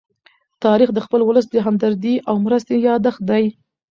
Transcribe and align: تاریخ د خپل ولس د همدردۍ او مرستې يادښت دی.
تاریخ 0.63 0.89
د 0.93 0.99
خپل 1.05 1.21
ولس 1.27 1.45
د 1.49 1.55
همدردۍ 1.65 2.15
او 2.29 2.35
مرستې 2.45 2.75
يادښت 2.87 3.21
دی. 3.29 3.45